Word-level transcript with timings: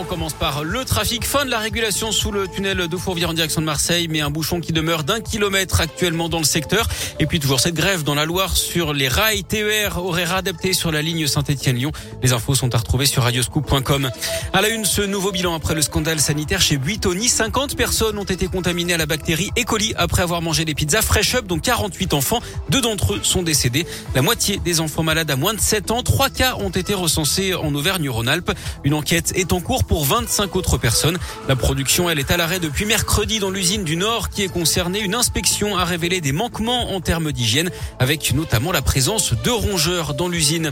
On 0.00 0.04
commence 0.04 0.32
par 0.32 0.64
le 0.64 0.86
trafic. 0.86 1.26
Fin 1.26 1.44
de 1.44 1.50
la 1.50 1.58
régulation 1.58 2.10
sous 2.10 2.32
le 2.32 2.48
tunnel 2.48 2.88
de 2.88 2.96
Fourvière 2.96 3.28
en 3.28 3.34
direction 3.34 3.60
de 3.60 3.66
Marseille, 3.66 4.08
mais 4.08 4.22
un 4.22 4.30
bouchon 4.30 4.60
qui 4.60 4.72
demeure 4.72 5.04
d'un 5.04 5.20
kilomètre 5.20 5.82
actuellement 5.82 6.30
dans 6.30 6.38
le 6.38 6.44
secteur. 6.44 6.88
Et 7.18 7.26
puis 7.26 7.38
toujours 7.38 7.60
cette 7.60 7.74
grève 7.74 8.02
dans 8.02 8.14
la 8.14 8.24
Loire 8.24 8.56
sur 8.56 8.94
les 8.94 9.08
rails 9.08 9.44
TER 9.44 9.98
horaires 9.98 10.34
adaptés 10.34 10.72
sur 10.72 10.90
la 10.90 11.02
ligne 11.02 11.26
Saint-Etienne-Lyon. 11.26 11.92
Les 12.22 12.32
infos 12.32 12.54
sont 12.54 12.74
à 12.74 12.78
retrouver 12.78 13.04
sur 13.04 13.24
radioscoop.com. 13.24 14.10
À 14.54 14.62
la 14.62 14.70
une, 14.70 14.86
ce 14.86 15.02
nouveau 15.02 15.32
bilan 15.32 15.54
après 15.54 15.74
le 15.74 15.82
scandale 15.82 16.18
sanitaire 16.18 16.62
chez 16.62 16.78
Buitoni. 16.78 17.28
50 17.28 17.76
personnes 17.76 18.16
ont 18.16 18.24
été 18.24 18.46
contaminées 18.46 18.94
à 18.94 18.98
la 18.98 19.06
bactérie 19.06 19.50
E. 19.58 19.64
coli 19.64 19.92
après 19.98 20.22
avoir 20.22 20.40
mangé 20.40 20.64
des 20.64 20.74
pizzas 20.74 21.02
Fresh 21.02 21.34
Up, 21.34 21.46
dont 21.46 21.58
48 21.58 22.14
enfants. 22.14 22.40
Deux 22.70 22.80
d'entre 22.80 23.16
eux 23.16 23.20
sont 23.22 23.42
décédés. 23.42 23.86
La 24.14 24.22
moitié 24.22 24.56
des 24.64 24.80
enfants 24.80 25.02
malades 25.02 25.30
à 25.30 25.36
moins 25.36 25.52
de 25.52 25.60
7 25.60 25.90
ans. 25.90 26.02
Trois 26.02 26.30
cas 26.30 26.56
ont 26.56 26.70
été 26.70 26.94
recensés 26.94 27.52
en 27.52 27.74
Auvergne-Rhône-Alpes. 27.74 28.52
Une 28.84 28.94
enquête 28.94 29.32
est 29.36 29.52
en 29.52 29.60
cours 29.60 29.84
pour 29.90 30.04
25 30.04 30.54
autres 30.54 30.78
personnes. 30.78 31.18
La 31.48 31.56
production, 31.56 32.08
elle 32.08 32.20
est 32.20 32.30
à 32.30 32.36
l'arrêt 32.36 32.60
depuis 32.60 32.84
mercredi 32.84 33.40
dans 33.40 33.50
l'usine 33.50 33.82
du 33.82 33.96
Nord 33.96 34.30
qui 34.30 34.44
est 34.44 34.48
concernée. 34.48 35.00
Une 35.00 35.16
inspection 35.16 35.76
a 35.76 35.84
révélé 35.84 36.20
des 36.20 36.30
manquements 36.30 36.92
en 36.94 37.00
termes 37.00 37.32
d'hygiène 37.32 37.72
avec 37.98 38.32
notamment 38.32 38.70
la 38.70 38.82
présence 38.82 39.34
de 39.34 39.50
rongeurs 39.50 40.14
dans 40.14 40.28
l'usine. 40.28 40.70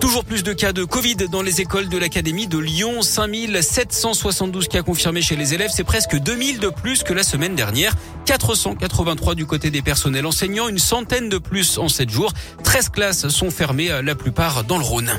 Toujours 0.00 0.22
plus 0.22 0.42
de 0.42 0.52
cas 0.52 0.74
de 0.74 0.84
Covid 0.84 1.16
dans 1.32 1.40
les 1.40 1.62
écoles 1.62 1.88
de 1.88 1.96
l'Académie 1.96 2.46
de 2.46 2.58
Lyon. 2.58 3.00
5772 3.00 4.68
cas 4.68 4.82
confirmés 4.82 5.22
chez 5.22 5.36
les 5.36 5.54
élèves. 5.54 5.70
C'est 5.74 5.82
presque 5.82 6.18
2000 6.18 6.58
de 6.58 6.68
plus 6.68 7.02
que 7.04 7.14
la 7.14 7.22
semaine 7.22 7.54
dernière. 7.54 7.94
483 8.26 9.34
du 9.34 9.46
côté 9.46 9.70
des 9.70 9.80
personnels 9.80 10.26
enseignants. 10.26 10.68
Une 10.68 10.78
centaine 10.78 11.30
de 11.30 11.38
plus 11.38 11.78
en 11.78 11.88
7 11.88 12.10
jours. 12.10 12.34
13 12.64 12.90
classes 12.90 13.28
sont 13.28 13.50
fermées, 13.50 13.88
la 14.04 14.14
plupart 14.14 14.64
dans 14.64 14.76
le 14.76 14.84
Rhône. 14.84 15.18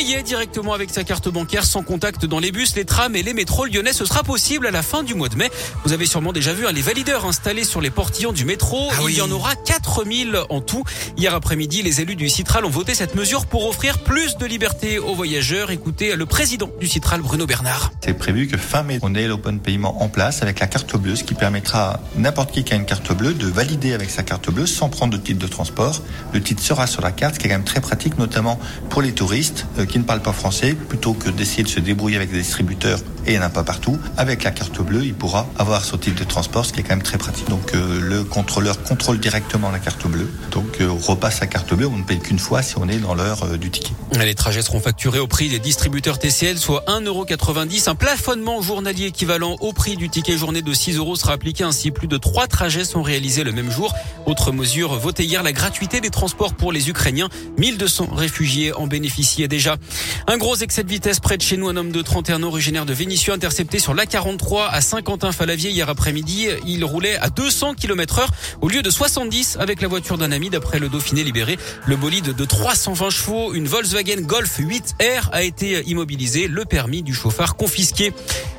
Payer 0.00 0.22
directement 0.22 0.72
avec 0.72 0.88
sa 0.88 1.04
carte 1.04 1.28
bancaire 1.28 1.66
sans 1.66 1.82
contact 1.82 2.24
dans 2.24 2.38
les 2.38 2.52
bus, 2.52 2.74
les 2.74 2.86
trams 2.86 3.14
et 3.16 3.22
les 3.22 3.34
métros 3.34 3.66
lyonnais, 3.66 3.92
ce 3.92 4.06
sera 4.06 4.22
possible 4.22 4.66
à 4.66 4.70
la 4.70 4.82
fin 4.82 5.02
du 5.02 5.14
mois 5.14 5.28
de 5.28 5.36
mai. 5.36 5.50
Vous 5.84 5.92
avez 5.92 6.06
sûrement 6.06 6.32
déjà 6.32 6.54
vu 6.54 6.66
hein, 6.66 6.72
les 6.72 6.80
valideurs 6.80 7.26
installés 7.26 7.64
sur 7.64 7.82
les 7.82 7.90
portillons 7.90 8.32
du 8.32 8.46
métro. 8.46 8.88
Ah 8.92 9.02
Il 9.10 9.14
y 9.14 9.20
en 9.20 9.30
aura 9.30 9.54
4000 9.56 10.38
en 10.48 10.62
tout. 10.62 10.84
Hier 11.18 11.34
après-midi, 11.34 11.82
les 11.82 12.00
élus 12.00 12.16
du 12.16 12.30
Citral 12.30 12.64
ont 12.64 12.70
voté 12.70 12.94
cette 12.94 13.14
mesure 13.14 13.44
pour 13.44 13.68
offrir 13.68 13.98
plus 13.98 14.38
de 14.38 14.46
liberté 14.46 14.98
aux 14.98 15.14
voyageurs. 15.14 15.70
Écoutez 15.70 16.16
le 16.16 16.24
président 16.24 16.70
du 16.80 16.88
Citral, 16.88 17.20
Bruno 17.20 17.44
Bernard. 17.44 17.92
C'est 18.02 18.14
prévu 18.14 18.46
que 18.46 18.56
fin 18.56 18.82
mai, 18.82 19.00
on 19.02 19.14
ait 19.14 19.28
l'open 19.28 19.60
paiement 19.60 20.02
en 20.02 20.08
place 20.08 20.40
avec 20.40 20.60
la 20.60 20.66
carte 20.66 20.96
bleue, 20.96 21.16
ce 21.16 21.24
qui 21.24 21.34
permettra 21.34 21.90
à 21.90 22.00
n'importe 22.16 22.52
qui 22.52 22.64
qui 22.64 22.72
a 22.72 22.76
une 22.76 22.86
carte 22.86 23.12
bleue 23.12 23.34
de 23.34 23.46
valider 23.46 23.92
avec 23.92 24.08
sa 24.08 24.22
carte 24.22 24.50
bleue 24.50 24.64
sans 24.64 24.88
prendre 24.88 25.12
de 25.12 25.22
titre 25.22 25.40
de 25.40 25.46
transport. 25.46 26.00
Le 26.32 26.40
titre 26.40 26.62
sera 26.62 26.86
sur 26.86 27.02
la 27.02 27.12
carte, 27.12 27.34
ce 27.34 27.40
qui 27.40 27.48
est 27.48 27.50
quand 27.50 27.56
même 27.56 27.64
très 27.64 27.82
pratique, 27.82 28.16
notamment 28.16 28.58
pour 28.88 29.02
les 29.02 29.12
touristes 29.12 29.66
euh, 29.78 29.84
qui 29.90 29.98
ne 29.98 30.04
parlent 30.04 30.22
pas 30.22 30.32
français, 30.32 30.74
plutôt 30.74 31.12
que 31.12 31.30
d'essayer 31.30 31.62
de 31.62 31.68
se 31.68 31.80
débrouiller 31.80 32.16
avec 32.16 32.30
des 32.30 32.38
distributeurs, 32.38 33.00
et 33.26 33.32
il 33.32 33.38
n'y 33.38 33.38
en 33.38 33.46
a 33.46 33.50
pas 33.50 33.64
partout. 33.64 33.98
Avec 34.16 34.44
la 34.44 34.50
carte 34.50 34.80
bleue, 34.80 35.04
il 35.04 35.14
pourra 35.14 35.46
avoir 35.58 35.84
son 35.84 35.98
titre 35.98 36.18
de 36.18 36.24
transport, 36.24 36.64
ce 36.64 36.72
qui 36.72 36.80
est 36.80 36.82
quand 36.82 36.90
même 36.90 37.02
très 37.02 37.18
pratique. 37.18 37.48
Donc 37.48 37.74
euh, 37.74 38.00
le 38.00 38.24
contrôleur 38.24 38.82
contrôle 38.82 39.18
directement 39.18 39.70
la 39.70 39.78
carte 39.78 40.06
bleue, 40.06 40.30
donc 40.50 40.80
euh, 40.80 40.88
repasse 40.90 41.38
sa 41.38 41.46
carte 41.46 41.74
bleue, 41.74 41.86
on 41.86 41.98
ne 41.98 42.02
paye 42.02 42.18
qu'une 42.18 42.38
fois 42.38 42.62
si 42.62 42.78
on 42.78 42.88
est 42.88 42.98
dans 42.98 43.14
l'heure 43.14 43.44
euh, 43.44 43.56
du 43.56 43.70
ticket. 43.70 43.92
Les 44.18 44.34
trajets 44.34 44.62
seront 44.62 44.80
facturés 44.80 45.18
au 45.18 45.26
prix 45.26 45.48
des 45.48 45.58
distributeurs 45.58 46.18
TCL, 46.18 46.58
soit 46.58 46.84
1,90€. 46.86 47.88
Un 47.88 47.94
plafonnement 47.94 48.60
journalier 48.62 49.06
équivalent 49.06 49.56
au 49.60 49.72
prix 49.72 49.96
du 49.96 50.08
ticket 50.08 50.36
journée 50.36 50.62
de 50.62 50.72
6 50.72 50.96
euros 50.96 51.16
sera 51.16 51.32
appliqué. 51.32 51.64
Ainsi, 51.64 51.90
plus 51.90 52.08
de 52.08 52.16
3 52.16 52.46
trajets 52.46 52.84
sont 52.84 53.02
réalisés 53.02 53.44
le 53.44 53.52
même 53.52 53.70
jour. 53.70 53.94
Autre 54.26 54.52
mesure 54.52 54.96
votée 54.98 55.24
hier, 55.24 55.42
la 55.42 55.52
gratuité 55.52 56.00
des 56.00 56.10
transports 56.10 56.54
pour 56.54 56.72
les 56.72 56.88
Ukrainiens. 56.88 57.28
1200 57.58 58.08
réfugiés 58.12 58.72
en 58.72 58.86
bénéficiaient 58.86 59.48
déjà. 59.48 59.76
Un 60.26 60.36
gros 60.36 60.56
excès 60.56 60.84
de 60.84 60.88
vitesse 60.88 61.20
près 61.20 61.36
de 61.36 61.42
chez 61.42 61.56
nous. 61.56 61.68
Un 61.68 61.76
homme 61.76 61.92
de 61.92 62.02
31 62.02 62.42
ans 62.42 62.48
originaire 62.48 62.86
de 62.86 62.92
Vénissieux 62.92 63.32
intercepté 63.32 63.78
sur 63.78 63.94
l'A43 63.94 64.68
à 64.70 64.80
Saint-Quentin-Falavier 64.80 65.70
hier 65.70 65.88
après-midi. 65.88 66.48
Il 66.66 66.84
roulait 66.84 67.16
à 67.16 67.30
200 67.30 67.74
km 67.74 68.20
heure 68.20 68.30
au 68.60 68.68
lieu 68.68 68.82
de 68.82 68.90
70 68.90 69.56
avec 69.58 69.80
la 69.80 69.88
voiture 69.88 70.18
d'un 70.18 70.32
ami 70.32 70.50
d'après 70.50 70.78
le 70.78 70.88
Dauphiné 70.88 71.24
libéré. 71.24 71.58
Le 71.86 71.96
bolide 71.96 72.34
de 72.34 72.44
320 72.44 73.10
chevaux, 73.10 73.54
une 73.54 73.66
Volkswagen 73.66 74.20
Golf 74.22 74.60
8R 74.60 75.30
a 75.32 75.42
été 75.42 75.82
immobilisé. 75.86 76.48
Le 76.48 76.64
permis 76.64 77.02
du 77.02 77.14
chauffard 77.14 77.56
confisqué. 77.56 78.12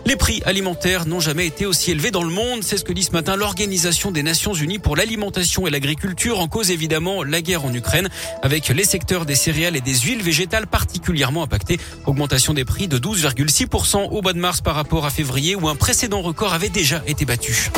Les 0.06 0.16
prix 0.16 0.42
alimentaires 0.46 1.06
n'ont 1.06 1.20
jamais 1.20 1.46
été 1.46 1.66
aussi 1.66 1.92
élevés 1.92 2.12
dans 2.12 2.24
le 2.24 2.30
monde. 2.30 2.64
C'est 2.64 2.78
ce 2.78 2.84
que 2.84 2.94
dit 2.94 3.04
ce 3.04 3.12
matin 3.12 3.36
l'Organisation 3.36 4.12
des 4.12 4.24
Nations 4.24 4.54
Unies 4.54 4.80
pour 4.80 4.96
l'alimentation 4.96 5.68
et 5.68 5.70
l'agriculture. 5.70 6.40
En 6.40 6.48
cause 6.48 6.72
évidemment 6.72 7.24
la 7.24 7.42
guerre 7.42 7.66
en 7.66 7.74
Ukraine 7.74 8.10
avec 8.42 8.70
les 8.70 8.84
secteurs 8.84 9.26
des 9.26 9.36
céréales 9.36 9.76
et 9.76 9.82
des 9.82 9.94
huiles 10.00 10.24
végétales 10.24 10.68
particulièrement 10.68 11.44
impactés. 11.44 11.80
Augmentation 12.06 12.54
des 12.54 12.66
prix 12.66 12.88
de 12.88 12.98
12,6% 12.98 14.10
au 14.10 14.22
mois 14.22 14.34
de 14.34 14.40
mars 14.40 14.62
par 14.62 14.76
rapport 14.76 15.06
à 15.06 15.12
février 15.12 15.56
où 15.56 15.70
un 15.70 15.76
précédent 15.76 16.22
record 16.22 16.54
avait 16.54 16.70
déjà 16.70 17.04
été 17.06 17.26
battu. 17.26 17.70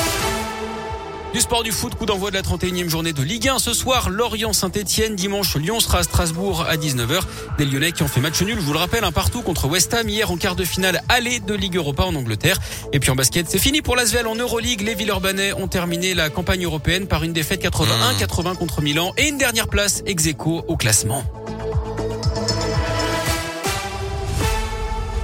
Du 1.34 1.42
sport 1.42 1.64
du 1.64 1.72
foot, 1.72 1.96
coup 1.96 2.06
d'envoi 2.06 2.30
de 2.30 2.36
la 2.36 2.44
31e 2.44 2.90
journée 2.90 3.12
de 3.12 3.24
Ligue 3.24 3.50
1. 3.50 3.58
Ce 3.58 3.74
soir, 3.74 4.12
Lorient-Saint-Etienne. 4.12 5.16
Dimanche, 5.16 5.56
Lyon 5.56 5.80
sera 5.80 5.98
à 5.98 6.04
Strasbourg 6.04 6.64
à 6.70 6.78
19h. 6.78 7.22
Des 7.58 7.66
Lyonnais 7.66 7.92
qui 7.92 8.04
ont 8.04 8.08
fait 8.08 8.22
match 8.22 8.40
nul, 8.44 8.54
je 8.60 8.64
vous 8.64 8.74
le 8.74 8.78
rappelle, 8.78 9.04
un 9.04 9.12
partout 9.12 9.42
contre 9.42 9.68
West 9.68 9.96
Ham 9.96 10.08
hier 10.08 10.30
en 10.30 10.38
quart 10.38 10.56
de 10.56 10.64
finale 10.64 11.02
aller 11.10 11.40
de 11.40 11.56
Ligue 11.56 11.76
Europa 11.78 12.04
en 12.04 12.14
Angleterre. 12.14 12.60
Et 12.94 13.00
puis 13.00 13.10
en 13.10 13.16
basket, 13.16 13.50
c'est 13.50 13.58
fini 13.58 13.82
pour 13.82 13.96
l'Asvel 13.96 14.28
en 14.28 14.36
Euroleague. 14.36 14.82
Les 14.82 14.94
Villeurbanais 14.94 15.54
ont 15.54 15.68
terminé 15.68 16.14
la 16.14 16.30
campagne 16.30 16.66
européenne 16.66 17.08
par 17.08 17.24
une 17.24 17.34
défaite 17.34 17.64
81-80 17.64 18.56
contre 18.56 18.84
Milan 18.84 19.12
et 19.18 19.28
une 19.28 19.40
dernière 19.40 19.70
place 19.70 20.04
ex 20.06 20.28
au 20.38 20.78
classement. 20.78 21.24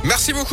Merci 0.04 0.34
beaucoup. 0.34 0.48